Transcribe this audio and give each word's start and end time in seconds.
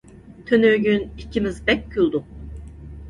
تۈنۈگۈن 0.51 1.03
ئىككىمىز 1.21 1.61
بەك 1.71 1.85
كۈلدۇق. 1.93 2.33